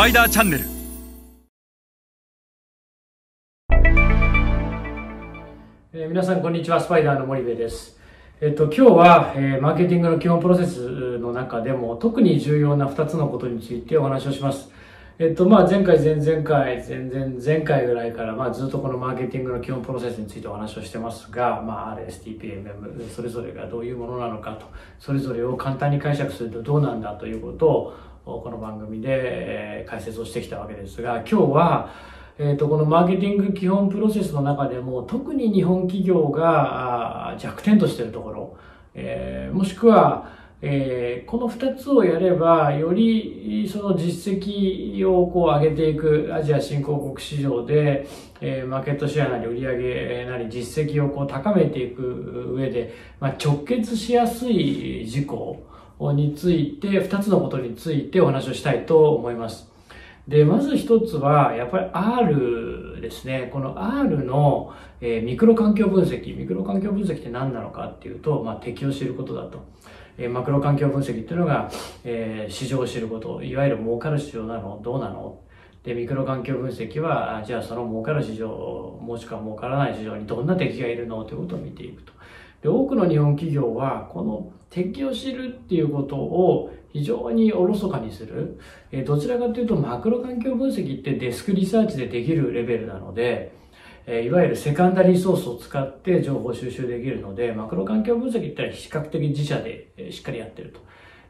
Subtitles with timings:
[0.00, 0.64] パイダーチャンネル
[5.92, 6.80] え皆さんこんにちは。
[6.80, 7.98] スパイダーの森部です。
[8.40, 14.70] えっと今日は、えーマーケティングの基本プロセスの中でも特に重要な2つのことについてお話をします。
[15.18, 24.64] えっとまあ前回前々回前々前回ぐらいからまあずっとこのマーケティングの基本プロセスについてお話をしてますがまあ RSTPMM それぞれがどういうものなのかと
[24.98, 31.90] それぞれを簡単に解釈するとどうなんだということをこの番組でえ解説をしてきたわけですが今日は
[32.42, 38.56] えー、とこのマーケティング基本プロセスの中でも特に日本企業が弱点としているところ、
[38.94, 48.08] えーもしくは、えーこの2つをやればよりその実績をこう上げていくアジア新興国市場で、
[48.40, 55.62] えーマーケットシェアなり売上なり実績をこう高めていく上で、まあ、直結しやすい事項
[56.12, 59.68] について2つのことについてお話をしたいと思います。
[60.26, 63.50] で、まず一つは、やっぱり R ですね。
[63.52, 66.36] この R の、えーミクロ環境分析。
[66.36, 69.64] ミクロ環境分析って何なのかっていうと、まあ、敵を知ることだと。
[70.18, 71.70] えーマクロ環境分析っていうのが、
[72.04, 73.42] えー市場を知ること。
[73.42, 74.80] いわゆる儲かる市場なの？
[74.82, 75.40] どうなの？
[75.82, 78.48] で、ミクロ環境分析は、じゃあその儲かる市場、
[79.02, 81.24] もしくは儲からない市場にどんな敵がいるの？
[81.24, 82.12] ということを見ていくと。
[82.62, 88.58] で、多くの日本企業は、この敵を知るっていうことを非常におろそかにする。
[88.92, 93.52] えどちらかというと、マクロ環境分析って desk research でできるレベルなので、
[94.06, 100.80] えいわゆる secondary source を使って情報収集できるので、マクロ環境分析って比較的自社でしっかりやってると。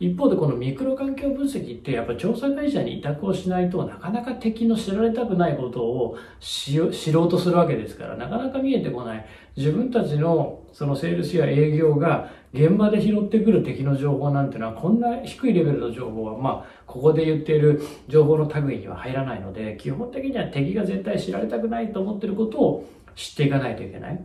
[0.00, 9.26] 一方でこのミクロ環境分析ってやっぱ調査会社に委託をしないとなかなか敵の知られたくないことをし知ろうとするわけですからなかなか見えてこない
[9.56, 24.20] 自分たちのそのセールスや営業が現場で拾ってくる敵の情報なんてのはこんな低いレベルの情報はまあここで言っている情報の類には入らないので基本的には敵が絶対知られたくないと思っていることを知っていかないといけない。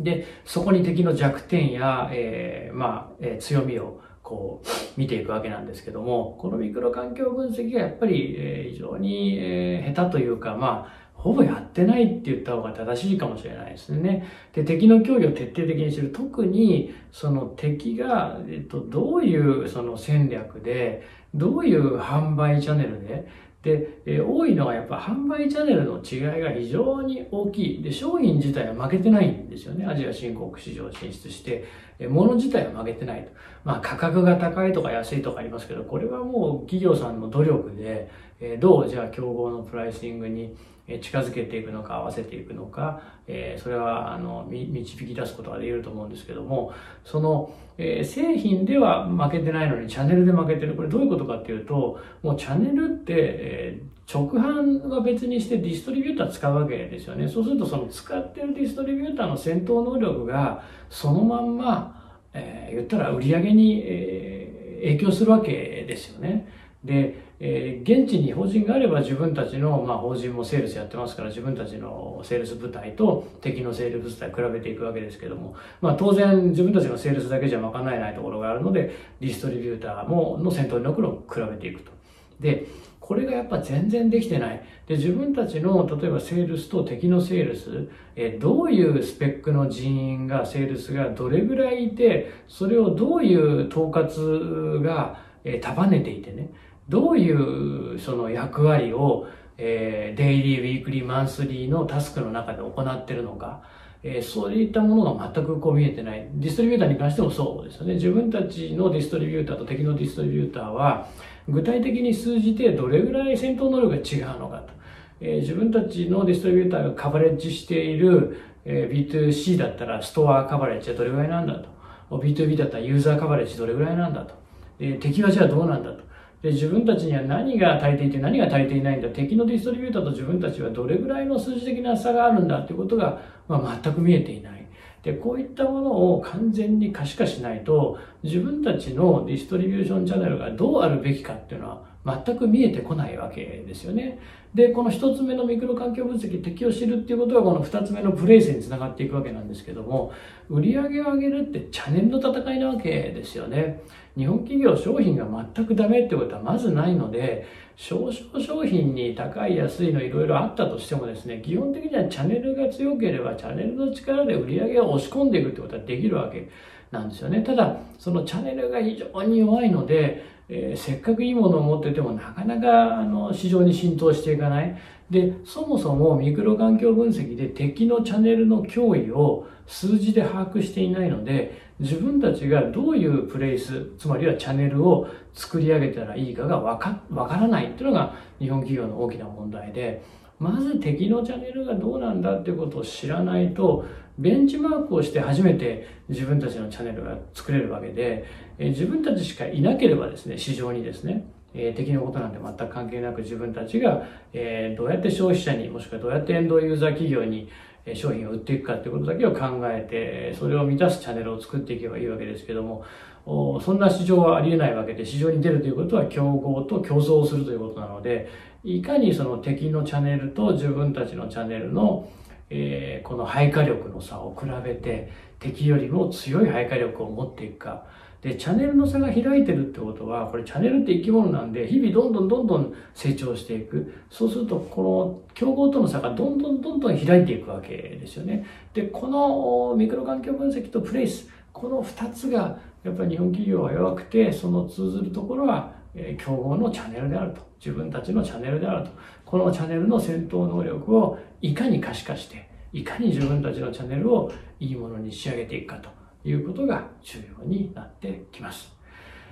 [0.00, 14.28] で、そこに敵の弱点や、えーまあ、えー強みをこう見ていくわけなんですけども、このミクロ環境分析がやっぱり、え非常に、え下手というか、まあ、ほぼやってないって言った方が正しいかもしれないですね。
[14.52, 16.12] で、敵の脅威を徹底的に知る。
[16.12, 21.02] 特に、その敵が、えっと、どういうその戦略で、
[21.34, 23.26] どういう販売チャンネルで、
[23.62, 27.82] で、え多いのはやっぱ販売チャンネルの違いが非常に大きい。
[27.82, 29.86] で、商品自体は負けてないんですよね。
[29.86, 31.64] アジア新興国市場進出して、
[32.06, 33.30] 物自体は負けてないと。
[33.64, 38.10] まあ価格が高いとか安いとかありますけど、これはもう企業さんの努力で、
[38.40, 40.56] えどうじゃあ競合のプライシングに
[41.02, 46.72] 近づけていくのか合わせていくのか、えそれはあの導き出すことができると思うんですけども
[47.04, 57.28] その、え製品では負けてないのにチャンネルで負けてるこれどういうことかっていうともうチャンネルって、直販は別にしてディストリビューター使うわけですよね。
[57.28, 61.94] そうするとその使ってるディストリビューターの戦闘能力がそのまんま、
[62.32, 66.46] えー言ったら売り上げに、えー影響するわけですよね。
[66.84, 81.97] で、えー現地に法人があれば自分たちの、まあ、法人もセールスやってますから自分たちのセールス部隊と敵のセールス部隊比べていくわけですけども、まあ、当然自分たちのセールスだけじゃ賄えないところがあるのでディストリビューターもの戦闘能力を比べていくと。
[82.40, 82.66] で
[83.08, 84.62] これがやっぱ全然できてない。
[84.86, 96.50] で、自分たちの、例えばセールスと敵のセールス、えどういうスペックの人員が、セールスがどれぐらいいて、それをどういう統括が、え束ねていてね、
[96.90, 99.26] どういうその役割を、
[99.56, 103.62] えデイリー、ウィークリー、マンスリーのタスクの中で行ってるのか、
[104.02, 106.28] えーそういったものが全くこう見えてない。
[106.34, 107.94] ディストリビューターに関してもそうですよね。
[107.94, 111.08] 自分たちのディストリビューターと敵のディストリビューターは、
[111.48, 114.72] 具体的に数字でどれぐらい戦闘能力が違うのかと。
[115.20, 121.68] えー自分たちのディストリビューターがカバレッジしている、えー B2C だったらストアカバレッジはどれぐらいなんだと。
[122.10, 124.34] B2B だったらユーザーカバレッジどれぐらいなんだと。
[124.78, 126.08] で敵はじゃあどうなんだと。
[126.42, 134.58] で自分たちには何が足りていて何が足りていないんだ敵のディストリビューターと自分たちはどれぐらいの数字的な差があるんだということが、まあ、全く見えていない
[135.02, 141.68] でこういったものを完全に可視化しないと自分たちのディストリビューションチャンネルがどうあるべきかっていうの
[142.04, 144.18] は全く見えてこないわけですよね。
[144.54, 150.12] でこの一つ目のミクロ環境分析敵を知るっていうことがこの二つ目のプレイスにつながっていくわけなんですけども
[150.48, 153.82] 売り上げを上げるってチャネルの戦いなわけですよね。
[154.16, 166.48] 日本企業商品が全くダメってことはまずないので少々商品に高い安いのいろいろあったとしてもですね基本的にはチャネルが強ければチャネルの力で売り上げを押し込んでいくってことはできるわけ。
[166.90, 174.78] なんですよねただそのチャンネルが非常に弱いのでえー、せっかくいいものを持っててもなかなかあの市場に浸透していかない。
[175.10, 190.02] で、そもそもミクロ環境分析で敵のチャンネルの脅威を数字で把握していないので、自分たちがどういうプレイス、つまりはチャンネルを作り上げたらいいかがわかからないっていうのが日本企業の大きな問題で、
[190.38, 193.84] まず敵のチャンネルがどうなんだってことを知らないと、
[194.18, 198.24] ベンチマークをして初めて自分たちのチャンネルが作れるわけで、
[198.58, 204.02] え自分たちしかいなければですね、市場にですね、えー、敵のことなんて全く関係なく自分たちが、
[204.32, 207.50] えー、どうやって消費者にもしくはどうやってエンドユーザー企業に
[207.94, 212.84] 商品を売っていくかっていうことだけを考えてそれを満たすチャンネルを作っていけばいいわけですけども
[213.24, 218.28] そんな市場はありえないわけで市場に出るということは競合と競争をするということなので
[218.62, 222.10] いかにその敵のチャンネルと自分たちのチャンネルの
[222.50, 227.84] えー、この配下力の差を比べて敵よりも強い配下力を持っていくか
[228.22, 233.92] で、チャンネルの差が開いてるってことは、これチャンネルって生き物なんで、日々どんどんどんどん成長していく。
[234.10, 238.44] そうすると、この競合との差がどんどんどんどん開いていくわけですよね。
[238.74, 245.72] で、このミクロ環境分析とプレイス、この二つが、やっぱり日本企業は弱くて、その通ずるところは、
[246.18, 247.48] 競合のチャンネルであると。
[247.58, 248.90] 自分たちのチャンネルであると。
[249.24, 254.30] このチャンネルの戦闘能力をいかに可視化して、いかに自分たちのチャンネルを
[254.60, 255.88] いいものに仕上げていくかと。
[256.28, 258.72] いうことが重要になってきます。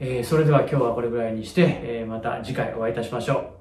[0.00, 3.57] えー、それでは今日はこれぐらいにして、えー、また次回お会いいたしましょう。